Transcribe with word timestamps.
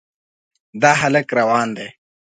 دا 0.81 0.91
هلک 1.01 1.27
روان 1.39 1.67
دی. 1.77 1.87